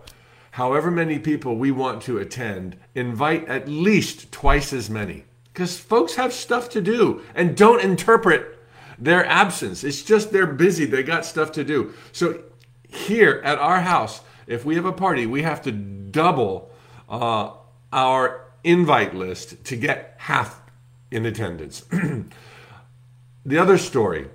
[0.52, 5.26] however many people we want to attend, invite at least twice as many.
[5.54, 8.58] Because folks have stuff to do and don't interpret
[8.98, 9.84] their absence.
[9.84, 11.94] It's just they're busy, they got stuff to do.
[12.12, 12.44] So
[12.88, 16.72] here at our house, if we have a party, we have to double
[17.10, 17.52] uh,
[17.92, 20.62] our invite list to get half
[21.10, 21.82] in attendance.
[23.46, 24.30] the other story,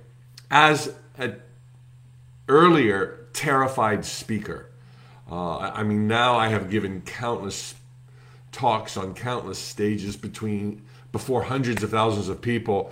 [0.51, 1.41] as an
[2.47, 4.69] earlier terrified speaker,
[5.29, 7.75] uh, I mean, now I have given countless
[8.51, 12.91] talks on countless stages between before hundreds of thousands of people,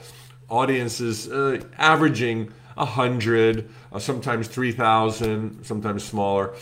[0.49, 6.53] audiences uh, averaging a hundred, uh, sometimes three thousand, sometimes smaller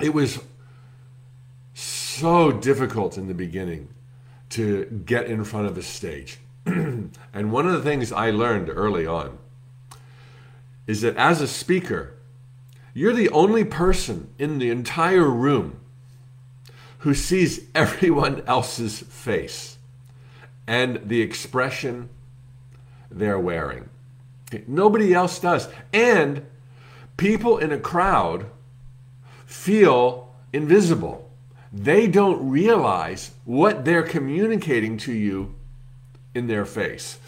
[0.00, 0.40] it was
[1.74, 3.88] so difficult in the beginning
[4.50, 6.38] to get in front of a stage.
[6.66, 9.38] and one of the things I learned early on
[10.86, 12.14] is that as a speaker,
[12.92, 15.80] you're the only person in the entire room
[16.98, 19.78] who sees everyone else's face
[20.66, 22.08] and the expression
[23.10, 23.88] they're wearing.
[24.66, 25.68] Nobody else does.
[25.92, 26.46] And
[27.16, 28.46] people in a crowd
[29.54, 31.30] feel invisible.
[31.72, 35.54] They don't realize what they're communicating to you
[36.34, 37.18] in their face.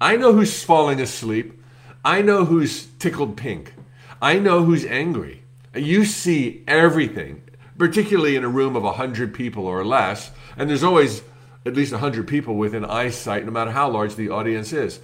[0.00, 1.60] I know who's falling asleep.
[2.04, 3.74] I know who's tickled pink.
[4.22, 5.42] I know who's angry.
[5.74, 7.42] You see everything,
[7.76, 11.22] particularly in a room of 100 people or less, and there's always
[11.66, 15.00] at least 100 people within eyesight, no matter how large the audience is.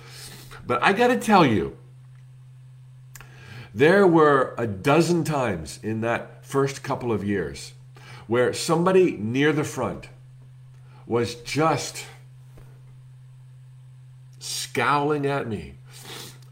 [0.67, 1.77] But I got to tell you,
[3.75, 7.73] there were a dozen times in that first couple of years
[8.27, 10.09] where somebody near the front
[11.07, 12.07] was just
[14.39, 15.75] scowling at me.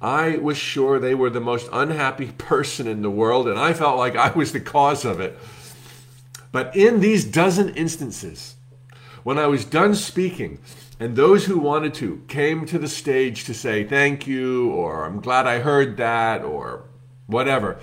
[0.01, 3.99] I was sure they were the most unhappy person in the world, and I felt
[3.99, 5.39] like I was the cause of it.
[6.53, 8.57] But in these dozen instances,
[9.23, 10.59] when I was done speaking,
[10.99, 15.21] and those who wanted to came to the stage to say thank you, or I'm
[15.21, 16.85] glad I heard that, or
[17.31, 17.79] whatever.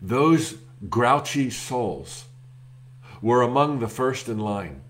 [0.00, 0.56] Those
[0.88, 2.24] grouchy souls
[3.22, 4.82] were among the first in line.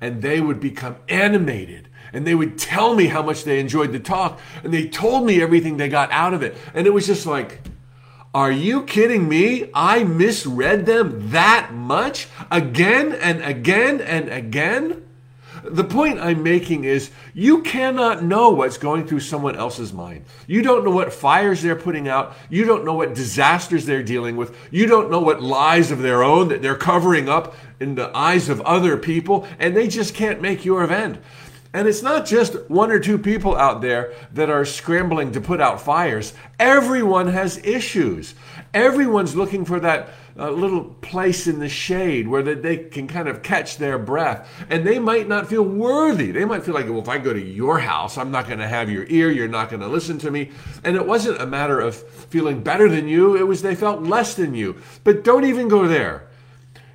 [0.00, 4.00] And they would become animated and they would tell me how much they enjoyed the
[4.00, 6.56] talk and they told me everything they got out of it.
[6.74, 7.60] And it was just like,
[8.34, 9.70] are you kidding me?
[9.72, 15.05] I misread them that much again and again and again?
[15.70, 20.24] The point I'm making is you cannot know what's going through someone else's mind.
[20.46, 22.34] You don't know what fires they're putting out.
[22.48, 24.56] You don't know what disasters they're dealing with.
[24.70, 28.48] You don't know what lies of their own that they're covering up in the eyes
[28.48, 31.18] of other people, and they just can't make your event.
[31.72, 35.60] And it's not just one or two people out there that are scrambling to put
[35.60, 36.32] out fires.
[36.58, 38.34] Everyone has issues.
[38.72, 43.42] Everyone's looking for that a little place in the shade where they can kind of
[43.42, 44.48] catch their breath.
[44.68, 46.30] And they might not feel worthy.
[46.30, 48.68] They might feel like, well, if I go to your house, I'm not going to
[48.68, 49.30] have your ear.
[49.30, 50.50] You're not going to listen to me.
[50.84, 54.34] And it wasn't a matter of feeling better than you, it was they felt less
[54.34, 54.76] than you.
[55.04, 56.28] But don't even go there.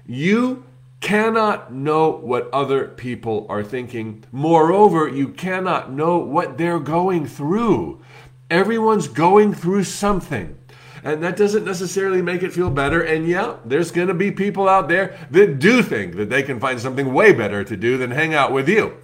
[0.06, 0.65] You
[0.99, 4.23] cannot know what other people are thinking.
[4.32, 8.01] Moreover, you cannot know what they're going through.
[8.49, 10.58] Everyone's going through something.
[11.04, 13.02] And that doesn't necessarily make it feel better.
[13.02, 16.60] And yeah, there's going to be people out there that do think that they can
[16.60, 18.97] find something way better to do than hang out with you.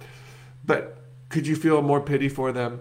[0.64, 2.80] But could you feel more pity for them?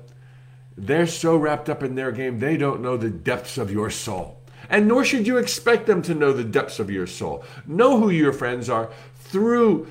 [0.78, 4.40] They're so wrapped up in their game, they don't know the depths of your soul.
[4.70, 7.44] And nor should you expect them to know the depths of your soul.
[7.66, 9.88] Know who your friends are through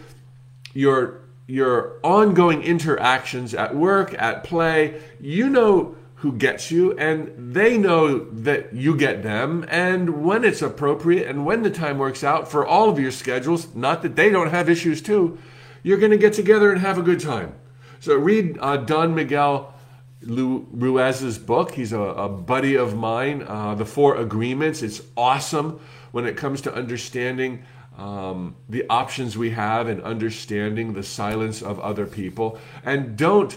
[0.74, 5.00] your your ongoing interactions at work, at play.
[5.20, 10.62] You know who gets you, and they know that you get them, and when it's
[10.62, 14.30] appropriate and when the time works out for all of your schedules, not that they
[14.30, 15.38] don't have issues too,
[15.82, 17.54] you're going to get together and have a good time.
[18.00, 19.74] So read uh, Don Miguel
[20.22, 21.72] Ruiz's book.
[21.72, 23.44] He's a, a buddy of mine.
[23.46, 24.82] Uh, the Four Agreements.
[24.82, 25.80] It's awesome
[26.12, 27.64] when it comes to understanding
[27.98, 32.58] um, the options we have and understanding the silence of other people.
[32.84, 33.56] And don't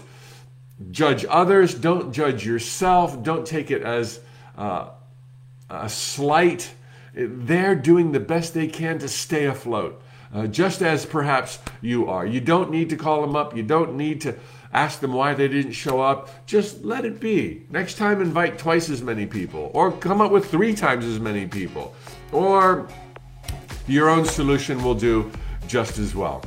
[0.90, 1.74] judge others.
[1.74, 3.22] Don't judge yourself.
[3.22, 4.20] Don't take it as
[4.56, 4.90] uh,
[5.68, 6.72] a slight.
[7.14, 10.00] They're doing the best they can to stay afloat,
[10.32, 12.24] uh, just as perhaps you are.
[12.24, 13.56] You don't need to call them up.
[13.56, 14.36] You don't need to
[14.72, 16.46] ask them why they didn't show up.
[16.46, 17.66] Just let it be.
[17.70, 21.46] Next time, invite twice as many people, or come up with three times as many
[21.46, 21.94] people,
[22.30, 22.88] or
[23.88, 25.30] your own solution will do
[25.66, 26.44] just as well.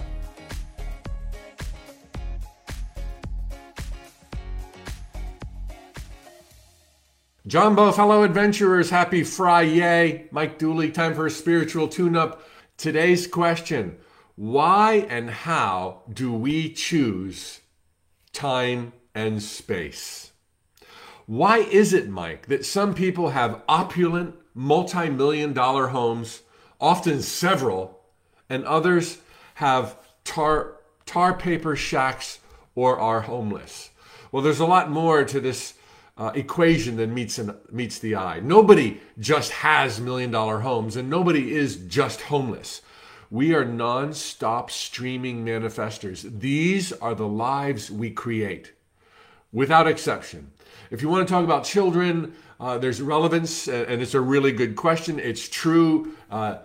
[7.46, 10.30] Jumbo, fellow adventurers, happy Friday.
[10.32, 12.42] Mike Dooley, time for a spiritual tune up.
[12.78, 13.98] Today's question
[14.36, 17.60] Why and how do we choose
[18.32, 20.32] time and space?
[21.26, 26.44] Why is it, Mike, that some people have opulent, multi million dollar homes,
[26.80, 28.00] often several,
[28.50, 29.18] and others
[29.56, 32.40] have tar, tar paper shacks
[32.74, 33.90] or are homeless?
[34.32, 35.74] Well, there's a lot more to this
[36.18, 38.40] uh, equation that meets an, meets the eye.
[38.40, 42.82] Nobody just has million dollar homes, and nobody is just homeless.
[43.32, 46.40] We are non-stop streaming manifestors.
[46.40, 48.74] These are the lives we create,
[49.52, 50.52] without exception.
[50.92, 54.76] If you want to talk about children, uh, there's relevance, and it's a really good
[54.76, 55.20] question.
[55.20, 56.16] It's true.
[56.30, 56.58] Uh,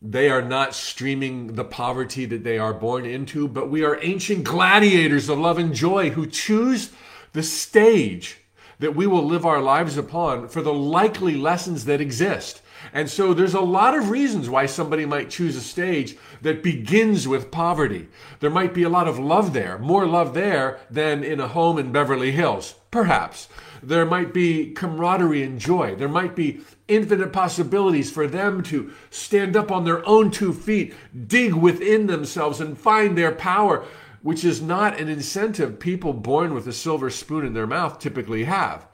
[0.00, 4.44] they are not streaming the poverty that they are born into, but we are ancient
[4.44, 6.90] gladiators of love and joy who choose
[7.32, 8.38] the stage
[8.84, 12.60] that we will live our lives upon for the likely lessons that exist.
[12.92, 17.26] And so there's a lot of reasons why somebody might choose a stage that begins
[17.26, 18.08] with poverty.
[18.40, 21.78] There might be a lot of love there, more love there than in a home
[21.78, 23.48] in Beverly Hills, perhaps.
[23.82, 25.94] There might be camaraderie and joy.
[25.94, 30.92] There might be infinite possibilities for them to stand up on their own two feet,
[31.26, 33.86] dig within themselves, and find their power
[34.24, 38.44] which is not an incentive people born with a silver spoon in their mouth typically
[38.44, 38.86] have.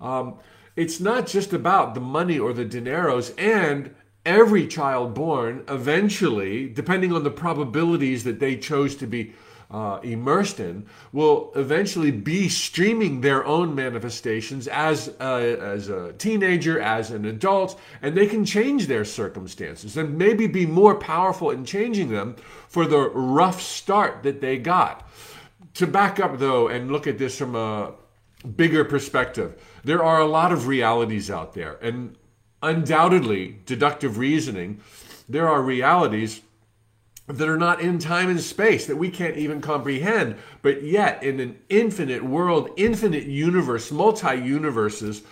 [0.00, 0.38] Um,
[0.76, 7.12] it's not just about the money or the dineros, and every child born eventually, depending
[7.12, 9.34] on the probabilities that they chose to be
[9.70, 16.80] uh, immersed in will eventually be streaming their own manifestations as a, as a teenager,
[16.80, 21.64] as an adult, and they can change their circumstances and maybe be more powerful in
[21.64, 22.34] changing them
[22.68, 25.06] for the rough start that they got.
[25.74, 27.92] To back up though and look at this from a
[28.56, 32.16] bigger perspective, there are a lot of realities out there, and
[32.62, 34.80] undoubtedly, deductive reasoning,
[35.28, 36.40] there are realities
[37.28, 40.36] that are not in time and space that we can't even comprehend.
[40.62, 45.22] But yet, in an infinite world, infinite universe, multi universes,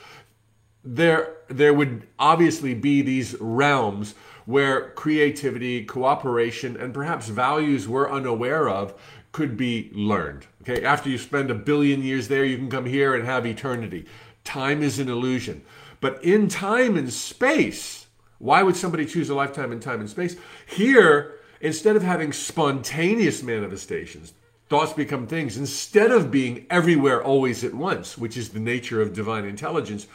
[0.85, 8.69] there, there would obviously be these realms where creativity, cooperation, and perhaps values we're unaware
[8.69, 8.95] of
[9.33, 10.47] could be learned.
[10.63, 14.07] Okay, after you spend a billion years there, you can come here and have eternity.
[14.45, 15.63] Time is an illusion.
[16.01, 18.07] But in time and space,
[18.39, 20.37] why would somebody choose a lifetime in time and space?
[20.67, 24.33] Here, instead of having spontaneous manifestations,
[24.69, 29.13] thoughts become things, instead of being everywhere always at once, which is the nature of
[29.13, 30.07] divine intelligence,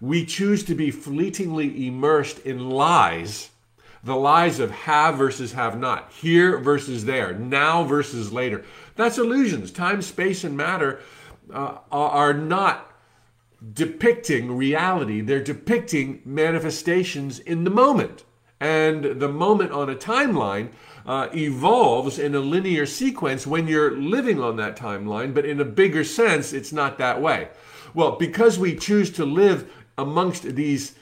[0.00, 3.50] we choose to be fleetingly immersed in lies
[4.06, 8.64] the lies of have versus have not, here versus there, now versus later.
[8.94, 9.72] That's illusions.
[9.72, 11.00] Time, space, and matter
[11.52, 12.92] uh, are not
[13.72, 18.22] depicting reality, they're depicting manifestations in the moment.
[18.60, 20.70] And the moment on a timeline
[21.04, 25.64] uh, evolves in a linear sequence when you're living on that timeline, but in a
[25.64, 27.48] bigger sense, it's not that way.
[27.94, 30.94] Well, because we choose to live amongst these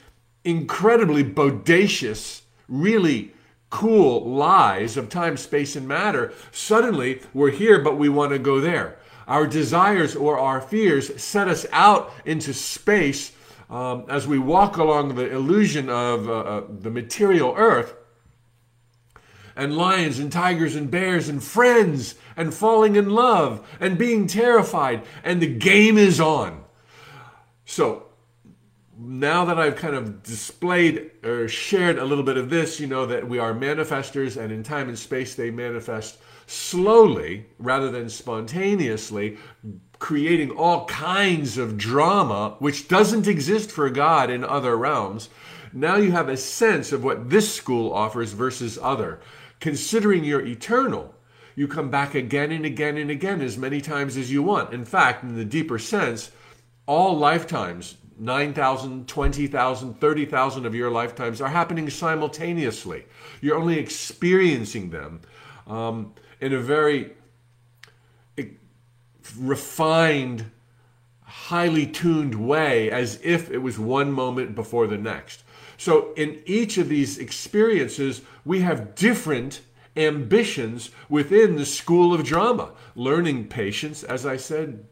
[0.43, 3.33] incredibly bodacious, really
[3.69, 8.61] cool lies of time, space, and matter, suddenly we're here, but we want to go
[8.61, 8.97] there.
[9.27, 13.31] Our desires or our fears set us out into space
[13.75, 17.93] um, as we walk along the illusion of uh, uh, the material earth,
[19.53, 25.03] and lions and tigers and bears and friends and falling in love and being terrified,
[25.25, 26.63] and the game is on.
[27.65, 28.05] So,
[28.97, 33.05] now that I've kind of displayed or shared a little bit of this, you know
[33.07, 39.37] that we are manifestors, and in time and space they manifest slowly rather than spontaneously,
[40.05, 45.29] creating all kinds of drama which doesn't exist for God in other realms.
[45.73, 49.19] Now you have a sense of what this school offers versus other.
[49.59, 51.15] Considering you're eternal,
[51.55, 54.75] you come back again and again and again as many times as you want.
[54.75, 56.29] In fact, in the deeper sense,
[56.85, 63.05] all lifetimes 9,000, 20,000, 30,000 of your lifetimes are happening simultaneously.
[63.41, 65.21] You're only experiencing them
[65.65, 67.13] um, in a very
[69.37, 70.51] refined,
[71.21, 75.43] highly tuned way as if it was one moment before the next.
[75.77, 79.61] So, in each of these experiences, we have different
[79.97, 84.85] ambitions within the school of drama learning patience, as I said,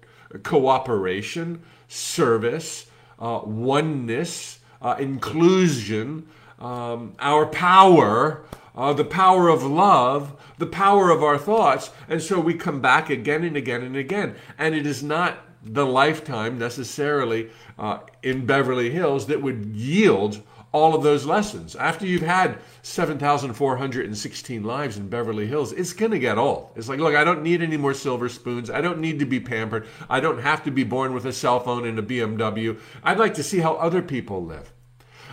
[0.43, 2.87] cooperation, service,
[3.19, 6.27] uh, oneness, uh, inclusion,
[6.59, 8.43] um, our power,
[8.75, 11.91] uh, the power of love, the power of our thoughts.
[12.07, 14.35] And so we come back again and again and again.
[14.57, 17.49] And it is not the lifetime necessarily
[17.79, 20.41] uh, in Beverly Hills that would yield
[20.73, 21.75] all of those lessons.
[21.75, 26.71] After you've had 7,416 lives in Beverly Hills, it's going to get old.
[26.75, 28.71] It's like, look, I don't need any more silver spoons.
[28.71, 29.87] I don't need to be pampered.
[30.09, 32.79] I don't have to be born with a cell phone and a BMW.
[33.03, 34.73] I'd like to see how other people live.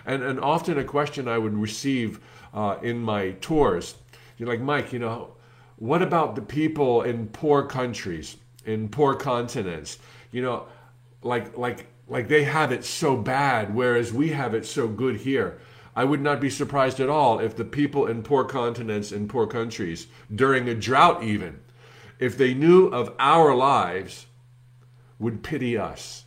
[0.04, 2.20] And, and often a question I would receive
[2.52, 3.96] uh, in my tours,
[4.36, 5.34] you're like, Mike, you know,
[5.76, 9.98] what about the people in poor countries, in poor continents?
[10.32, 10.66] You know,
[11.22, 15.58] like, like, like they have it so bad, whereas we have it so good here.
[15.94, 19.46] I would not be surprised at all if the people in poor continents and poor
[19.46, 21.60] countries, during a drought even,
[22.18, 24.26] if they knew of our lives,
[25.18, 26.19] would pity us.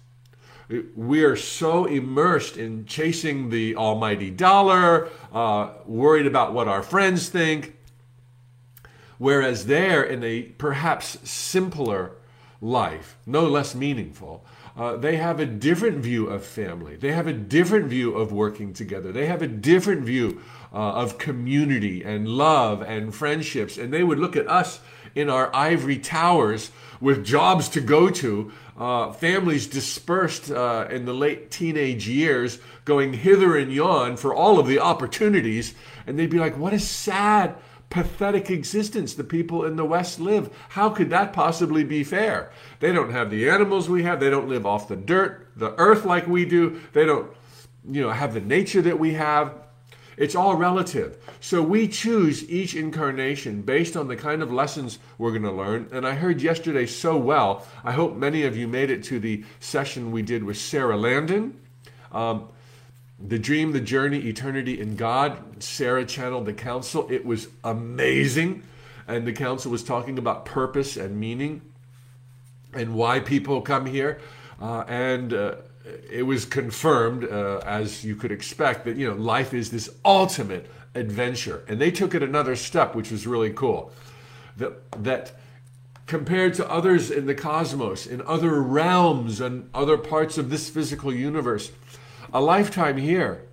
[0.95, 7.29] We are so immersed in chasing the almighty dollar, uh, worried about what our friends
[7.29, 7.75] think,
[9.17, 12.11] whereas they're in a perhaps simpler
[12.61, 14.45] life, no less meaningful,
[14.75, 16.95] uh, they have a different view of family.
[16.95, 19.11] They have a different view of working together.
[19.11, 20.41] They have a different view
[20.73, 23.77] uh, of community and love and friendships.
[23.77, 24.79] And they would look at us
[25.15, 31.13] in our ivory towers with jobs to go to, uh, families dispersed uh, in the
[31.13, 35.75] late teenage years, going hither and yon for all of the opportunities.
[36.07, 37.55] And they'd be like, what a sad
[37.89, 40.49] pathetic existence the people in the West live.
[40.69, 42.51] How could that possibly be fair?
[42.79, 44.19] They don't have the animals we have.
[44.19, 46.81] They don't live off the dirt, the earth like we do.
[46.93, 47.31] They don't,
[47.87, 49.53] you know, have the nature that we have.
[50.17, 51.17] It's all relative.
[51.39, 55.89] So we choose each incarnation based on the kind of lessons we're going to learn.
[55.91, 57.65] And I heard yesterday so well.
[57.83, 61.59] I hope many of you made it to the session we did with Sara Landon.
[62.11, 62.49] Um,
[63.25, 65.63] the Dream, The Journey, Eternity in God.
[65.63, 67.07] Sara channeled the council.
[67.09, 68.63] It was amazing.
[69.07, 71.61] And the council was talking about purpose and meaning
[72.73, 74.19] and why people come here.
[74.61, 75.55] Uh, and uh,
[76.09, 80.69] it was confirmed, uh, as you could expect, that you know life is this ultimate
[80.95, 81.63] adventure.
[81.67, 83.91] And they took it another step, which was really cool.
[84.57, 85.33] That that
[86.05, 91.13] compared to others in the cosmos, in other realms and other parts of this physical
[91.13, 91.71] universe,
[92.33, 93.43] a lifetime here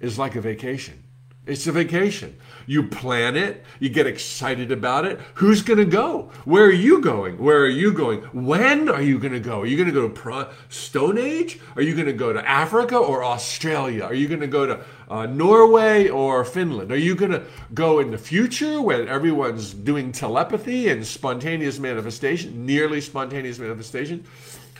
[0.00, 1.03] is like a vacation.
[1.46, 2.36] It's a vacation.
[2.66, 5.20] You plan it, you get excited about it.
[5.34, 6.30] Who's going to go?
[6.46, 7.36] Where are you going?
[7.36, 8.22] Where are you going?
[8.32, 9.60] When are you going to go?
[9.60, 11.60] Are you going to go to Pro- Stone Age?
[11.76, 14.04] Are you going to go to Africa or Australia?
[14.04, 14.80] Are you going to go to
[15.10, 16.90] uh, Norway or Finland?
[16.90, 22.64] Are you going to go in the future when everyone's doing telepathy and spontaneous manifestation,
[22.64, 24.24] nearly spontaneous manifestation?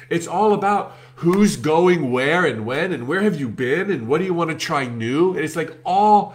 [0.09, 4.19] It's all about who's going where and when and where have you been and what
[4.19, 5.35] do you want to try new.
[5.35, 6.35] And it's like all,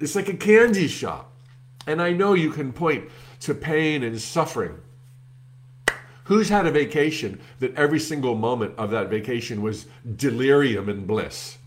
[0.00, 1.30] it's like a candy shop.
[1.86, 3.08] And I know you can point
[3.40, 4.80] to pain and suffering.
[6.24, 9.86] Who's had a vacation that every single moment of that vacation was
[10.16, 11.58] delirium and bliss?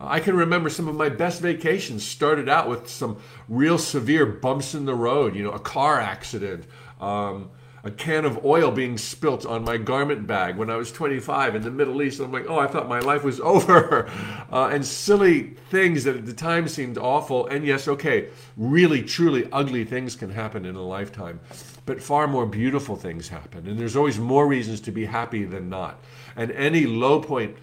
[0.00, 3.18] I can remember some of my best vacations started out with some
[3.48, 6.64] real severe bumps in the road, you know, a car accident,
[7.00, 7.50] um,
[7.84, 11.62] a can of oil being spilt on my garment bag when I was 25 in
[11.62, 12.20] the Middle East.
[12.20, 14.10] I'm like, oh, I thought my life was over.
[14.50, 17.46] Uh, and silly things that at the time seemed awful.
[17.46, 21.40] And yes, okay, really, truly ugly things can happen in a lifetime,
[21.86, 23.66] but far more beautiful things happen.
[23.66, 26.00] And there's always more reasons to be happy than not.
[26.36, 27.56] And any low point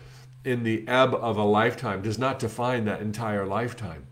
[0.45, 4.05] in the ebb of a lifetime does not define that entire lifetime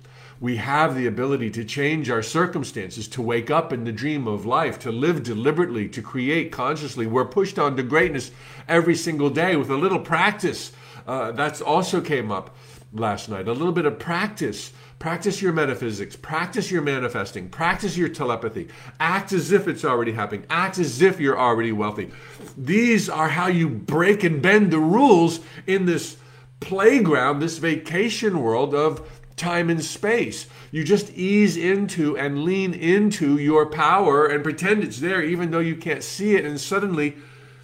[0.43, 4.45] we have the ability to change our circumstances, to wake up in the dream of
[4.45, 7.07] life, to live deliberately, to create consciously.
[7.07, 8.29] We're pushed on to greatness
[8.67, 10.73] every single day with a little practice.
[11.07, 12.57] Uh, that's also came up
[12.91, 13.47] last night.
[13.47, 14.73] A little bit of practice.
[14.99, 16.17] Practice your metaphysics.
[16.17, 17.47] Practice your manifesting.
[17.47, 18.67] Practice your telepathy.
[18.99, 20.45] Act as if it's already happening.
[20.49, 22.11] Act as if you're already wealthy.
[22.57, 26.17] These are how you break and bend the rules in this
[26.59, 30.47] playground, this vacation world of time and space.
[30.71, 35.59] You just ease into and lean into your power and pretend it's there, even though
[35.59, 37.15] you can't see it, and suddenly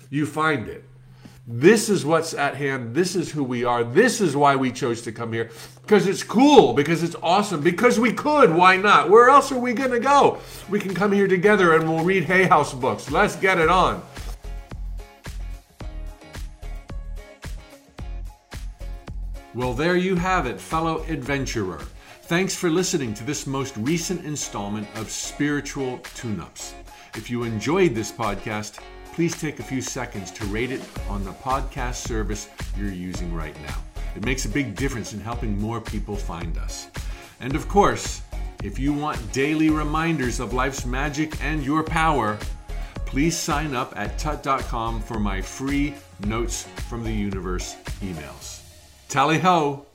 [0.10, 0.84] you find it.
[1.52, 2.94] This is what's at hand.
[2.94, 3.84] This is who we are.
[3.84, 5.50] This is why we chose to come here.
[5.82, 8.54] Because it's cool, because it's awesome, because we could.
[8.54, 9.10] Why not?
[9.10, 10.38] Where else are we going to go?
[10.70, 13.10] We can come here together and we'll read Hay House books.
[13.10, 14.04] Let's get it on.
[19.60, 21.82] Well, there you have it, fellow adventurer.
[22.22, 26.76] Thanks for listening to this most recent installment of Spiritual Tune Ups.
[27.18, 28.80] If you enjoyed this podcast,
[29.12, 30.80] please take a few seconds to rate it
[31.10, 32.48] on the podcast service
[32.78, 33.76] you're using right now.
[34.16, 36.88] It makes a big difference in helping more people find us.
[37.42, 38.22] And of course,
[38.64, 42.38] if you want daily reminders of life's magic and your power,
[43.06, 45.96] please sign up at tut.com for my free
[46.26, 48.59] Notes from the Universe emails.
[49.10, 49.89] Tally ho!